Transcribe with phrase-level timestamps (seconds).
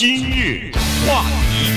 [0.00, 0.72] 今日
[1.06, 1.70] 话题，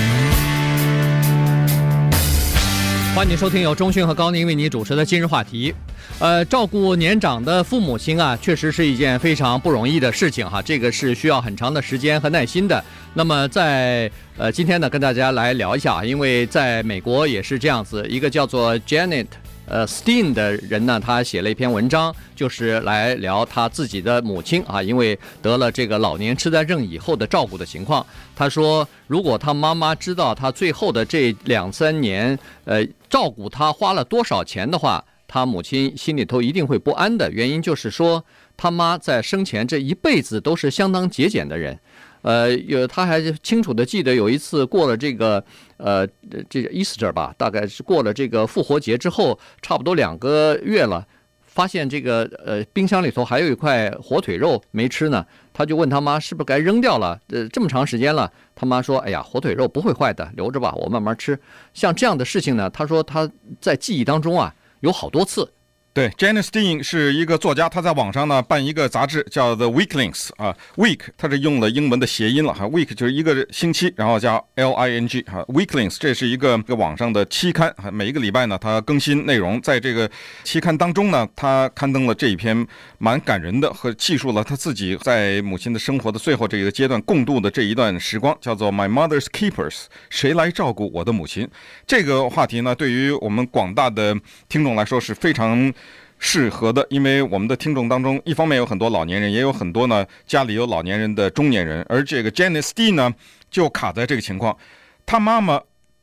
[3.14, 5.74] 欢迎收听由钟讯和高宁为你主持的今日话题。
[6.18, 12.82] 呃，照顾年长的父母亲啊，确实是一件非常不容易的事情哈，这个是需要很长的时间和耐心的。
[13.12, 19.26] 那么在呃今天呢，跟大家来聊一下，因为在美国也是这样子，一个叫做 Janet。
[19.66, 28.04] 呃，Stein 的人呢，他写了一篇文章，就是来聊他自己的母亲啊，因为得了这个老年痴呆症以后的照顾的情况。
[28.36, 37.30] 他说，如果他妈妈知道他最后的这两三年，呃，照顾他花了多少钱的话，他母亲心里头一定会不安的。
[37.32, 38.22] 原因就是说，
[38.56, 41.78] 他妈在生前这一辈子都是相当节俭的人。
[42.22, 45.44] 呃，有他还清楚的记得有一次过了这个，
[45.76, 46.06] 呃，
[46.48, 51.06] 这个 Easter 吧，大概是过了这个复活节之后，差不多两个月了，
[51.42, 57.20] 发现这个呃冰箱里头还有一块火腿肉没吃呢，他就问他妈是不是该扔掉了？
[57.28, 61.38] 呃，这么长时间了，他妈说，哎呀，火腿肉不会坏的，留着吧，我慢慢吃。
[61.72, 65.50] 像这样的事情呢，他说他在记忆当中啊有好多次。
[65.94, 80.10] 对，Janet Stein 是一个作家，他在网上呢办一个杂志叫 The Weeklings 啊，Week 他是用了英文的谐音了哈，Week 就是一个星期，然后加 L I N G 哈，Weeklings 这是一个网上的期刊，每一个礼拜呢他更新内容，在这个
[80.42, 82.66] 期刊当中呢，他刊登了这一篇
[82.98, 91.48] 蛮感人的和记述了他自己在母亲的生活的最后这个阶段共度的这一段时光，叫做 My Mother's Keepers，谁来照顾我的母亲？
[91.86, 94.16] 这个话题呢，对于我们广大的
[94.48, 95.72] 听众来说是非常。
[96.18, 103.14] 适合的，因为我们的听众当中，一方面有很多老年人，也有很多呢家里有老年人的中年人，而这个 Janet Stein 呢
[103.50, 104.56] 就卡在这个情况。
[105.04, 105.60] 她妈妈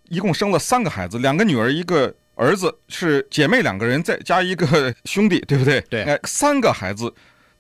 [0.10, 5.82] 一共生了三个孩子，两个女儿，一个儿子，是姐妹两个人，再加一个兄弟，对不对？
[5.90, 6.04] 对。
[6.04, 7.14] 哎，三个孩子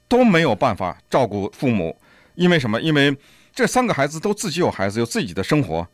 [0.07, 1.97] 都没有办法照顾父母，
[2.35, 2.79] 因为什么？
[2.79, 3.16] 因为
[3.55, 5.88] 这三个孩子都自己有孩子，有自己的生活。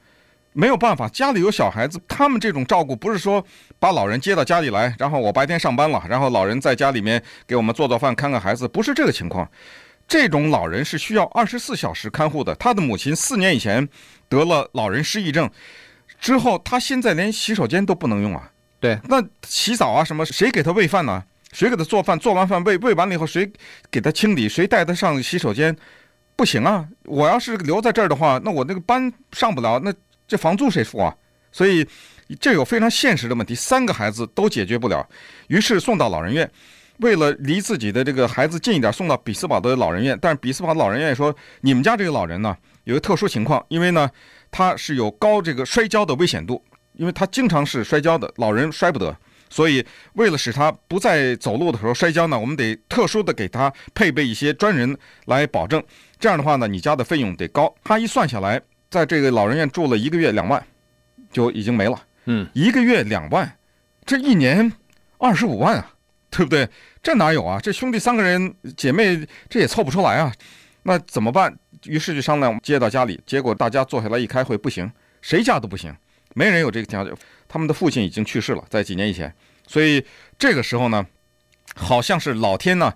[0.57, 3.45] 没有办法，家里有小孩子，他们这种照顾不是说
[3.77, 9.47] 把老人接到家里来，然后我白天上班了，然后老人在家里面给我们做做饭、看看孩子，不是这个情况。
[10.07, 12.55] 这种老人是需要二十四小时看护的。
[12.55, 13.87] 他的母亲四年以前
[14.27, 15.47] 得了老人失忆症，
[16.19, 18.49] 之后他现在连洗手间都不能用啊。
[18.79, 21.23] 对，那洗澡啊什么，谁给他喂饭呢？
[21.51, 22.17] 谁给他做饭？
[22.17, 23.47] 做完饭喂喂完了以后，谁
[23.91, 24.49] 给他清理？
[24.49, 25.77] 谁带他上洗手间？
[26.35, 26.87] 不行啊！
[27.03, 29.93] 我要是留在这儿的话，那我那个班上不了，那。
[30.27, 31.15] 这房租谁付啊？
[31.51, 31.87] 所以
[32.39, 35.07] 这有非常现实的问题，三个孩子都解决不了，
[35.47, 36.49] 于是送到老人院。
[36.99, 40.17] 为了离自己的这个孩子近一点，送到比斯堡的老人院。
[40.19, 44.09] 但是比斯堡老人院说，你们家这个老人呢，有个特殊情况，因为呢
[44.51, 46.61] 他是有高这个摔跤的危险度，
[46.93, 49.15] 因为他经常是摔跤的，老人摔不得。
[49.49, 55.81] 所以为了使他不再走路的时候摔跤呢，我们得特殊的给他配备一些专人来保证。
[56.19, 57.73] 这样的话呢，你家的费用得高。
[57.83, 58.61] 他一算下来。
[58.89, 60.65] 在这个老人院住了一个月，两万
[61.31, 62.01] 就已经没了。
[62.25, 63.57] 嗯，一个月两万，
[64.05, 64.71] 这一年
[65.17, 65.93] 二十五万啊，
[66.29, 66.67] 对不对？
[67.01, 67.59] 这哪有啊？
[67.61, 70.33] 这兄弟三个人，姐妹这也凑不出来啊。
[70.83, 71.57] 那怎么办？
[71.83, 75.93] 于是就商量接到家里，结果大家坐下来一开会，不行，谁家都不行，
[76.33, 77.13] 没人有这个条件。
[77.47, 79.33] 他们的父亲已经去世了，在几年以前，
[79.67, 80.05] 所以
[80.39, 81.05] 这个时候呢，
[81.75, 82.93] 好像是老天呢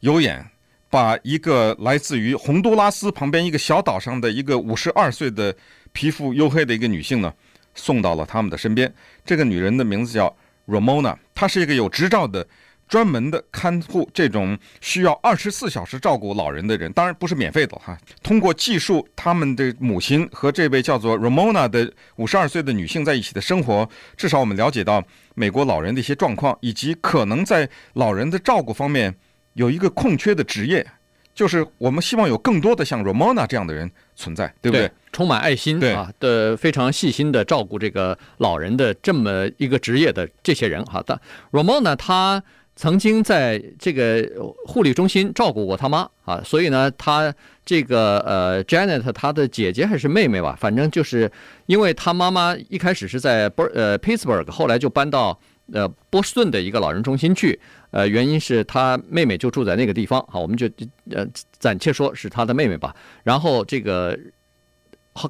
[0.00, 0.51] 有眼。
[0.92, 5.56] 把一个来自于洪都拉斯旁边一个小岛上的一个五十二岁的
[5.94, 7.32] 皮肤黝黑的一个女性呢，
[7.74, 8.92] 送到了他们的身边。
[9.24, 10.36] 这个女人的名字叫
[10.66, 12.46] Ramona，她是一个有执照的、
[12.86, 17.96] 专门的看护这种需要二十四小时照顾老人的人，当然不是免费的哈。
[18.22, 25.02] 通过记述他们的母亲和这位叫做 Ramona 的五十二岁的女性在一起的生活，至少我们了解到
[25.34, 29.14] 美国老人的一些状况，以及可能在老人的照顾方面。
[29.54, 30.86] 有一个空缺的职业，
[31.34, 34.88] 就是我们希望有更多的像 Ramona 这样的人存在，对不对？
[34.88, 40.84] 对，充满爱心啊的，非常细心的照顾这个老人的这么一个职业的这些人。
[40.86, 41.20] 好的
[41.50, 42.42] ，Ramona 他
[42.76, 44.26] 曾经在这个
[44.66, 51.30] 护理中心照顾过他妈啊，所以呢，他这个呃 Janet 她的姐姐还是妹妹吧，反正就是
[51.66, 55.38] 因为她妈妈一开始是在波呃 Pittsburgh，后来就搬到。
[55.72, 57.58] 呃，波士顿的一个老人中心去，
[57.92, 60.68] 呃，原因是他妹妹就住在那个地方，好，我们就
[61.10, 61.26] 呃
[61.58, 62.94] 暂且说是他的妹妹吧。
[63.22, 64.18] 然后这个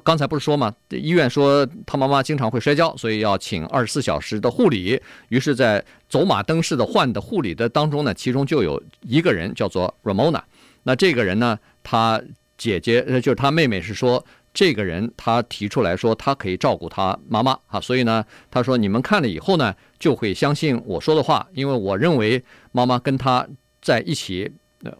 [0.03, 0.73] 刚才不是说吗？
[0.89, 5.01] 医院说他妈妈经常会摔跤，所以要请二十四小时的护理。
[5.29, 10.41] 于是，在走马灯似的换的护理的当中呢，其中就有一个人叫做 Ramona。
[10.83, 12.21] 那这个人呢，他
[12.57, 14.25] 姐姐呃就是他妹妹是说。
[14.53, 23.47] 这个人他提出来说，他可以照顾他妈妈啊，所以呢，他说你们看了以后呢，就会相信我说的话，因为我认为妈妈跟他
[23.81, 24.51] 在一起，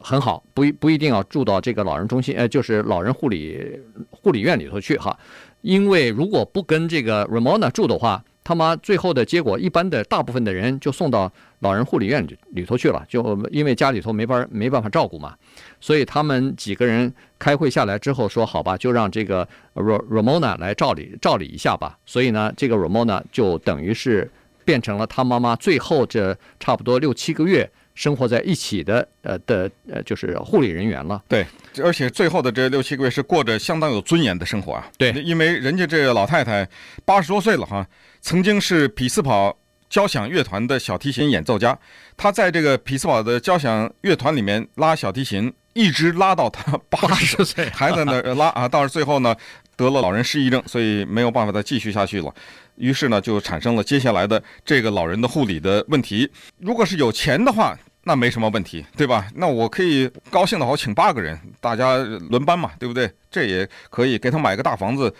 [0.02, 3.80] 很好，不一不一定要住到这个老人中心，呃，就是老人护理
[4.10, 5.18] 护理院里头去哈，
[5.62, 15.36] 因为如果不跟这个 Ramona 住的话，他妈最后的结果，一般的大部分的人就送到老人护理院里头去了，就因为家里头没法没办法照顾嘛，
[15.80, 24.30] 所以他们几个人开会下来之后说，好吧，就让这个 Ramona 来照理照理一下吧，所以呢，这个 Ramona 就等于是
[24.66, 27.70] 变成了他妈妈最后这差不多六七个月。
[27.96, 31.22] 生活在一起的，呃的，呃，就是护理人员了。
[31.28, 31.46] 对，
[31.84, 34.88] 而且最后的这六七个月是过着相当有尊严的生活啊。
[34.98, 36.68] 对，因为人家这个老太太
[37.06, 37.86] 八十多岁了哈，
[38.22, 39.56] 曾经是匹兹堡
[39.90, 41.78] 交响乐团的小提琴演奏家，
[42.18, 49.36] 她在这个匹兹堡的交响乐团里面拉小提琴，一直拉到她 八十岁还在那拉啊，到最后呢
[49.76, 52.34] 得了老人失忆症，所以没有办法再继续下去了。
[52.76, 56.30] 于是呢，就产生了接下来的这个老人的护理的问题。
[56.60, 59.28] 如果是有钱的话，那没什么问题，对吧？
[59.36, 63.10] 那我可以高兴的好，请八个人，大家轮班嘛，对不对？
[63.32, 65.14] 这也可以给他买个大房子。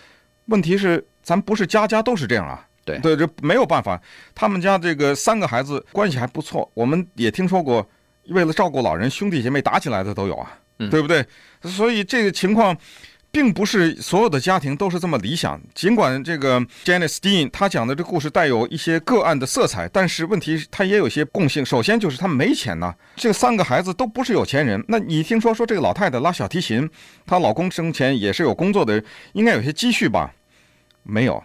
[0.46, 2.66] 问题是，咱不是家家都是这样啊。
[2.84, 3.98] 对对，这没有办法。
[4.34, 7.88] 他们家这个三个孩子关系还不错，我们也听说过，
[8.28, 10.58] 为了照顾老人，兄弟姐妹打起来的都有啊，
[10.90, 11.24] 对不对？
[11.62, 12.76] 所以这个情况。
[13.34, 15.60] 并不是所有的家庭都是这么理想。
[15.74, 21.66] 尽管这个 Janice Dean 他讲的这故事带有一些个案的色彩，但是问题他也有些共性。
[21.66, 24.82] 首先就是他没钱呐，这三个孩子都不是有钱人。
[24.86, 26.88] 那你听说说这个老太太拉小提琴，
[27.26, 29.02] 她老公生前也是有工作的，
[29.32, 30.32] 应该有些积蓄吧？
[31.02, 31.42] 没有，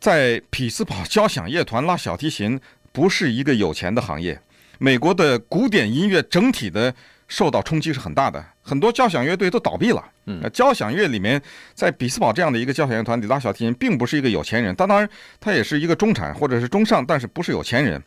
[0.00, 2.58] 在匹兹堡交响乐团拉小提琴
[2.90, 4.40] 不是一个有钱的行业。
[4.80, 6.92] 美国的古典音乐整体的。
[7.32, 10.04] 受到冲击是很大的，很多交响乐队都倒闭了。
[10.26, 11.40] 嗯，交响乐里面，
[11.72, 14.74] 在比斯堡这样的一个交响乐团里拉小提琴，并不是一个有钱人。
[14.74, 15.08] 当然，
[15.40, 18.02] 他也是一个中产或者是中上，但是不是有钱人。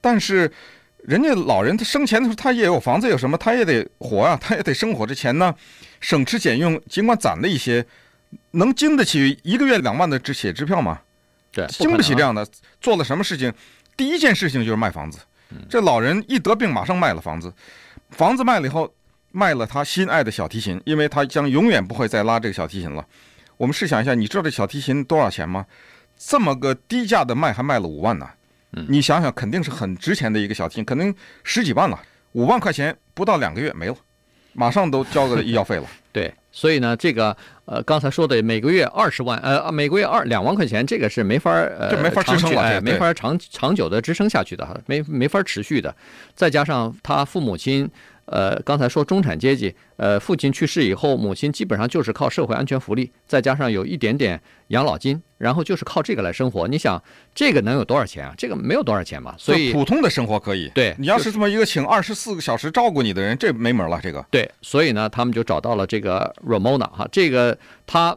[0.00, 0.48] 但是，
[1.02, 5.04] 人家老人他生前的时候，他也有房子，有什么，他也得活啊，他也得生活。
[5.04, 5.52] 这钱呢，
[6.00, 7.84] 省吃俭用，尽管攒了一些，
[8.52, 11.00] 能经得起一个月两万的支写支票吗？
[11.50, 12.46] 对，经不起这样的。
[12.80, 13.52] 做了什么事情？
[13.96, 15.18] 第一件事情就是卖房子。
[15.68, 17.52] 这老人一得病，马上卖了房子。
[18.10, 18.92] 房子卖了以后，
[19.32, 23.06] 卖了他心爱的小提琴，因为他将永远不会再拉这个小提琴了。
[23.56, 25.66] 我们试想一下，你知道这小提琴多少钱吗？
[26.16, 28.28] 这么个低价的卖，还卖了五万呢。
[28.88, 32.00] 你想想，肯定是很值钱的一个小提琴，可能十几万了。
[32.32, 33.96] 五万块钱不到两个月没了，
[34.52, 35.84] 马上都交个医药费了。
[36.12, 45.94] 对，所以呢，这个呃，刚才说的每个月二十万，呃，每个月二两万块钱，这个是没法呃，这没法支撑了，哎，没法长长久的支撑下去的，没没法持续的。
[46.34, 47.90] 再加上他父母亲。
[48.30, 56.68] 呃，刚才说中产阶级，呃，父亲去世以后，母亲基本上就是靠社会安全福利，再加上有一点点养老金，然后就是靠这个来生活。
[56.68, 57.02] 你想，
[57.34, 58.32] 这个能有多少钱啊？
[58.38, 59.34] 这个没有多少钱吧？
[59.36, 60.70] 所以普通的生活可以。
[60.72, 63.98] 对，你要是这么一个请二十四个小时照顾你的人，这没门了。
[64.00, 68.16] 这个对，所以呢，他们就找到了这个 Ramona 哈，这个他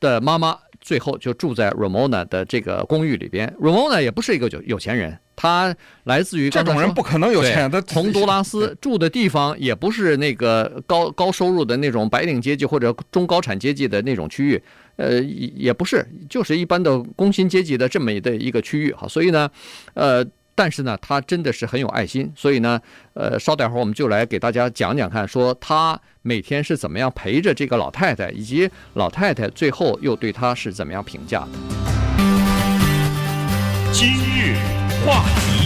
[0.00, 3.54] 的妈妈最后就住在 Ramona 的这个公寓里边。
[3.60, 5.16] Ramona 也不是一个有有钱人。
[5.42, 5.74] 他
[6.04, 7.82] 来自于这种人不可能有钱的。
[7.88, 14.62] 洪都拉斯住的地方也不是那个高高收入的那种白领阶级或者中高产阶级的那种区域，
[14.94, 19.08] 呃，也不是，就是一般的工薪阶级的这么的一个区域哈。
[19.08, 19.50] 所以呢，
[19.94, 20.24] 呃，
[20.54, 22.30] 但是呢，他真的是很有爱心。
[22.36, 22.80] 所以呢，
[23.14, 31.48] 呃，稍待会儿我们就来给大家讲讲看，说他每天是怎么样陪着这个老太太，以及老太太最后又对他是怎么样评价的。
[33.92, 34.81] 今日。
[35.04, 35.61] 话题，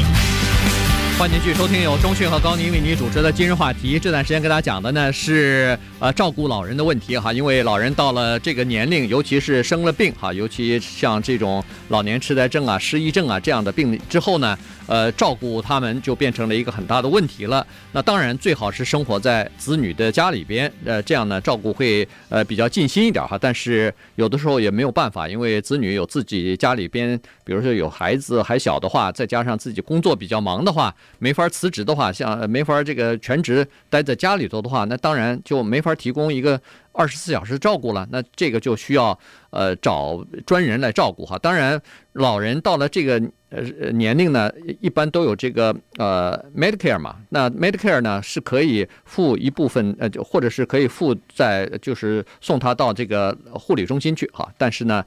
[1.19, 3.99] 欢迎继续收听由钟讯和高宁为你主持的今日话题。
[3.99, 14.57] 这段时间跟大家讲的呢是呃照顾老人的问题哈，因为老人到了这个年龄，尤其是生了病哈，尤其像这种老年痴呆症啊、失忆症啊这样的病之后呢。
[14.89, 17.67] 呃，照顾他们就变成了一个很大的问题了。
[17.91, 23.37] 那当然最好是生活在子女的家里边，呃，这样呢照顾会呃比较尽心一点哈。
[23.37, 36.61] 但是有的时候也没有办法，因为子女有自己家里边，比如说有孩子还小的话，再加上自己工作比较忙的话，没法辞职的话，像没法这个全职待在家里头的话，那当然就没法提供一个。
[36.99, 39.19] 二十四小时照顾了，那这个就需要
[39.51, 41.39] 呃找专人来照顾哈。
[41.39, 41.79] 当然，
[42.15, 43.21] 老人到了这个
[43.51, 43.61] 呃
[43.93, 47.17] 年龄呢，一般都有这个呃 Medicare 嘛。
[47.29, 54.51] 那 Medicare 呢是可以付一部分呃，或者是可以付在就是送他到这个护理中心去哈。
[54.57, 55.05] 但是呢，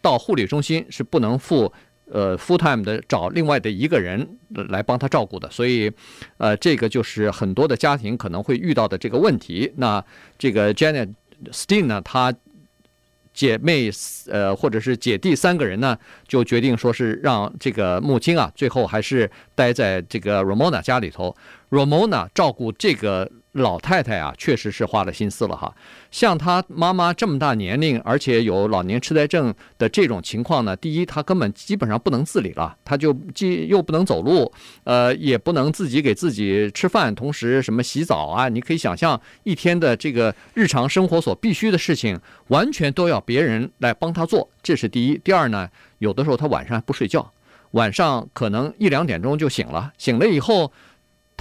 [0.00, 1.72] 到护理中心是不能付
[2.12, 4.38] 呃 full time 的找另外的一个人
[4.68, 5.50] 来帮他照顾的。
[5.50, 5.90] 所以
[6.38, 9.72] 呃，这个就是很多的家庭可能会遇到的这个问题。
[9.76, 10.04] 那
[10.38, 11.14] 这个 Janet。
[11.50, 12.32] Steen 呢，他
[13.34, 13.90] 姐妹
[14.28, 21.34] 呃，或者是姐弟三个人呢，就决定说是让这个母亲啊，最后还是待在这个 Ramona 家里头。
[21.70, 23.28] Ramona 照顾这个。
[23.52, 25.74] 老太太啊，确实是花了心思了哈。
[26.10, 34.50] 像她妈妈这么大年龄，而且有老年痴呆症的这种情况呢，第一，她根本基本上不能自理了，她就既又不能走路，
[34.84, 42.18] 呃，也不能自己给自己吃饭，同时什么洗澡啊，你可以想象一天的这个日常生活所必须的事情，
[42.48, 45.18] 完全都要别人来帮她做，这是第一。
[45.18, 45.68] 第二呢，
[45.98, 47.30] 有的时候她晚上还不睡觉，
[47.72, 50.72] 晚上可能一两点钟就醒了，醒了以后。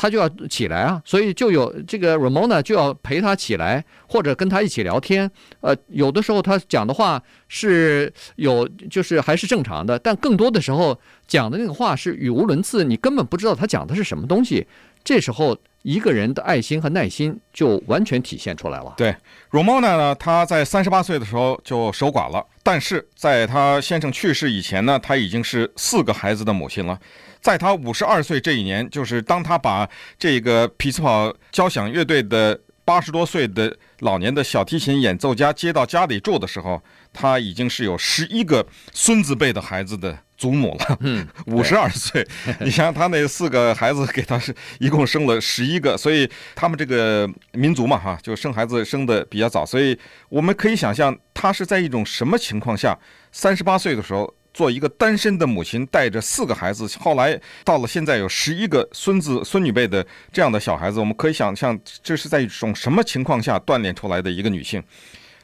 [0.01, 5.29] 他就要起来啊，所以就有这个 Ramona 就要陪他起来，或者跟他一起聊天。
[5.59, 14.65] 呃，有的时候他讲的话是有，就是还是正常的，但更多的时候讲的那个话是语无伦次，你根本不知道他讲的是什么东西。
[15.03, 18.93] 这时候一个人的爱心和耐心就完全体现出来了。
[18.97, 19.15] 对
[19.49, 26.99] ，Ramona 呢，他在三十八岁的时候就守寡了，但是在他先生去世以前呢，他已经是四个孩子的母亲了。
[27.39, 36.79] 在他五十二岁这一年，就是当他把这个匹兹堡交响乐队的八十多岁的老年的小提琴演奏家接到家里住的时候，
[37.11, 40.97] 他已经是有十一个孙子辈的孩子的祖母了。
[41.01, 42.27] 嗯， 五十二岁，
[42.61, 49.95] 你想想他那四个孩子给他是一共生了十一个，所以他们这个民族嘛，哈，就生孩子生的比较早，所以
[50.29, 52.97] 我们可以想象他是在一种什么情况下，
[53.31, 54.33] 三十八岁的时候。
[54.53, 64.83] 做一个单身的母亲，带着四个孩子，后来到了现在有十一个孙子孙女辈的这样的小孩子，我们可以想象这是在一种什么情况下锻炼出来的一个女性。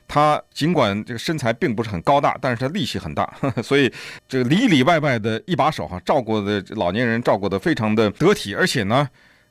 [0.07, 3.91] 她尽管这个身材并不是很高大，但是他力气很大，呵呵，所以
[4.27, 9.07] 这个里里外外的一把手哈，照顾的老年人照顾的非常的得体，而且呢，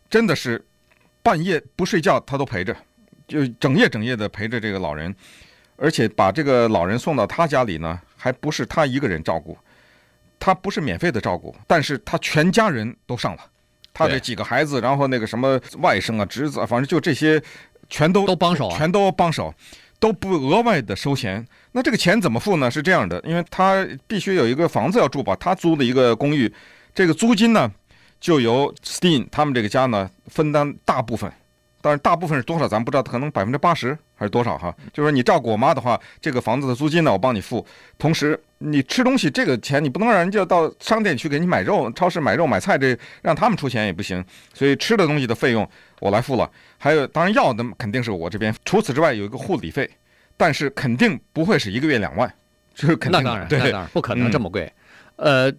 [0.08, 0.64] 真的是
[1.22, 2.76] 半夜不睡觉他都陪着，
[3.28, 5.14] 就整夜整夜的陪着这个老人，
[5.76, 8.00] 而且把这个老人送到他家里呢。
[8.18, 9.56] 还不是他一个人照顾，
[10.40, 13.42] 他不是免费的照顾，但是他全家人都上了，
[13.92, 17.40] 他这几个孩子，然后那个什么外甥啊、侄子啊，反正就这些，
[17.88, 19.54] 全都都帮手，全都帮手，
[19.98, 21.46] 都不额外的收钱。
[21.72, 22.70] 那这个钱怎么付呢？
[22.70, 26.52] 是这样的，因为他必须有一个房子要住吧，他租的一个公寓，
[26.94, 27.70] 这个租金呢，
[28.20, 31.32] 就由 Steen 他们这个家呢分担大部分。
[31.86, 34.74] 但是大部分是多少，咱不知道，可能百分之八十还是多少哈。
[34.92, 37.64] 就是说你照顾我妈的话，这个房子的租金呢，我帮你付。
[37.96, 44.24] 同时，你吃东西这个钱，你不能让人家到商店去给你买肉，超市买肉买菜，这让他们出钱也不行。
[44.52, 45.64] 所以吃的东西的费用
[46.00, 46.50] 我来付了。
[46.76, 48.52] 还有，当然药的肯定是我这边。
[48.64, 49.88] 除此之外，有一个护理费，
[50.36, 52.28] 但是肯定不会是一个月两万，
[52.74, 53.22] 就是肯定。
[53.22, 54.68] 那当然，对，那当然不可能这么贵。
[55.18, 55.52] 嗯、呃。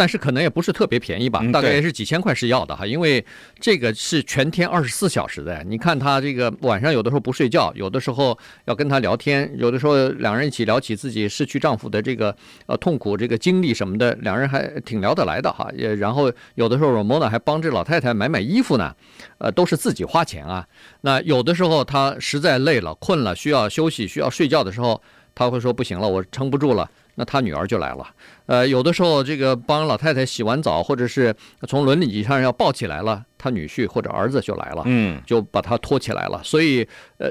[0.00, 3.22] 但是可能也不是特别便宜吧，大概也是几千块是要的哈，因为
[3.58, 5.62] 这个是全天二十四小时的。
[5.64, 15.68] 你看他这个晚上有的时候不睡觉，有的时候要跟他聊天，有的时候两人一起聊起自己失去丈夫的这个呃痛苦这个经历什么的，两人还挺聊得来的哈。
[15.76, 18.96] 也然后有的时候 Ramona 还帮这老太太买买衣服呢，
[19.36, 20.66] 呃，都是自己花钱啊。
[21.02, 25.02] 那有的时候他实在累了、困了，需要休息、需要睡觉的时候，
[25.34, 26.90] 他会说不行了，我撑不住了。
[27.16, 28.06] 那他女儿就来了，
[28.46, 31.34] 呃，有的时候这个帮老太太洗完澡，或者是
[31.68, 36.40] 从轮椅上要抱起来了，他女婿或者儿子就来了，嗯，就把他拖起来了。
[36.42, 36.86] 所以，
[37.18, 37.30] 呃，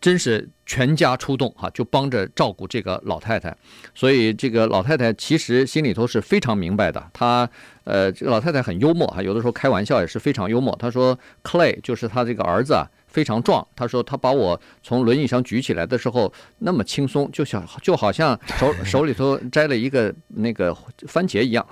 [0.00, 3.56] 真是全家出动哈，就帮着照顾这个老太太。
[3.94, 7.10] 所以，这个老太太其实心里头是非常明白的。
[7.12, 7.48] 她，
[7.84, 10.74] 呃，这个老太太很幽默哈，有的时候开玩笑也是非常幽默。
[10.78, 12.86] 她说，Clay 就是她这个儿子啊。
[13.10, 20.72] 非常壮，他说他把我从轮椅上举起来的时候那么轻松，就像就好像手 手里头摘了一个那个
[21.08, 21.66] 番茄一样，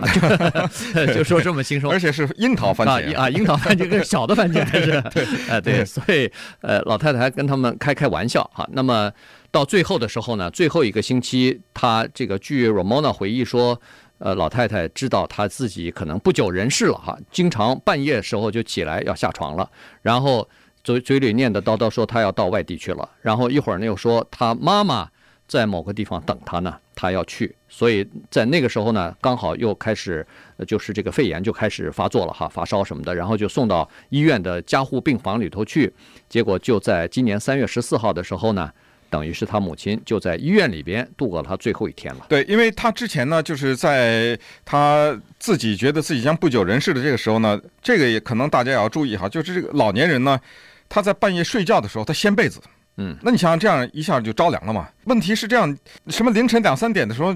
[1.06, 3.16] 就， 就说这么轻松，而且是樱桃番茄。
[3.16, 5.02] 啊，啊，樱桃番茄跟小的番茄还是。
[5.62, 6.30] 对，所以
[6.60, 8.68] 呃老太太还跟他们开开玩笑哈。
[8.72, 9.10] 那么
[9.52, 13.80] 到最后的时候呢，最后一个星期，他这个据 Romona 回忆说，
[14.18, 19.70] 呃老太太知道她自己可能不久人世了哈，经常半夜时候就起来要下床了，
[20.02, 20.48] 然后。
[20.88, 25.06] 嘴嘴里念叨叨叨说他要到外地去了，然后一会儿呢又说他妈妈
[25.46, 30.26] 在某个地方等他呢，他要去，所以在那个时候呢，刚好又开始
[30.66, 35.92] 就是这个肺炎就开始发作了哈，发烧什么的，然后就送到医院的加护病房里头去，
[36.26, 38.70] 结果就在今年三月十四号的时候呢，
[39.10, 42.24] 等于是他母亲就在医院里边度过了他最后一天了。
[42.30, 50.40] 对，因为他之前呢，就是在他自己觉得自己将不久人世的这个时候呢，这个也可能大家也要注意哈，就是这个老年人呢。
[50.88, 52.60] 他在半夜睡觉的时候，他掀被子，
[52.96, 54.88] 嗯，那你想想，这样一下就着凉了嘛？
[55.04, 55.76] 问题是这样，
[56.08, 57.34] 什么凌晨两三点的时候，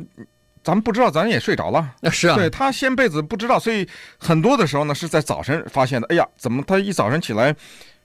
[0.65, 1.89] 咱们不知道，咱也睡着了。
[2.01, 3.87] 那是啊，对他掀被子不知道，所以
[4.19, 6.07] 很多的时候呢是在早晨发现的。
[6.09, 7.55] 哎呀，怎么他一早晨起来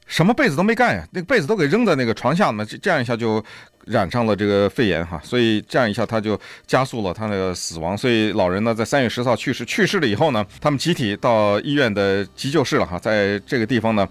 [0.06, 3.44] 什么被子都没盖呀，那个被子都给扔在那个床下嘛，这这样一下就
[3.86, 7.98] 染上了这个肺炎哈，所以这样一下他就加速了他那个死亡。
[7.98, 14.08] 所以老人呢，在三月十四号去世，去世了以后呢，他们集体到医院的急救室了哈，在这个地方呢，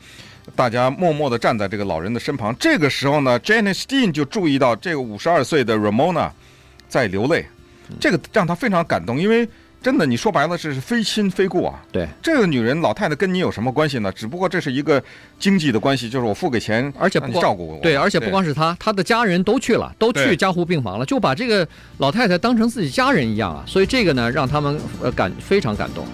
[0.55, 2.55] 大家默默地站在这个老人的身旁。
[2.59, 6.31] 这个时候呢，Janis Dean 就注意到这个五十二岁的 Ramona
[6.89, 7.47] 在流泪，
[7.99, 9.49] 这个让他非常感动，因为。
[9.83, 11.81] 真的，你说白了是非亲非故啊。
[11.93, 14.11] 对，这个女人老太太跟你有什么关系呢？
[14.11, 15.01] 只不过这是一个
[15.39, 17.79] 经济的关系，就是我付给钱，而且不照顾我。
[17.83, 23.63] 对，而且不光是她，她的家人都去了，都去加护病房了，就把这个老太太当成自己家人一样啊。
[23.65, 26.05] 所以这个呢，让他们呃感非常感动。